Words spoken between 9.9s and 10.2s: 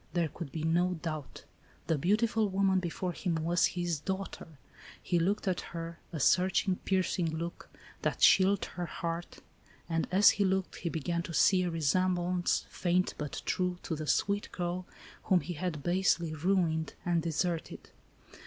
105 ALICE; OR, THE WAGES OF SIN.